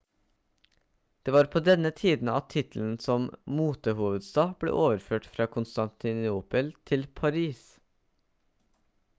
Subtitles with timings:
[1.27, 3.27] det var på denne tiden at tittelen som
[3.59, 7.63] motehovedstad ble overført fra konstantinopel til paris